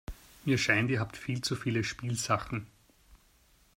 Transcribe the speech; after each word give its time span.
Mir 0.45 0.57
scheint, 0.57 0.89
ihr 0.89 0.99
habt 0.99 1.15
viel 1.15 1.41
zu 1.41 1.55
viele 1.55 1.83
Spielsachen. 1.83 2.65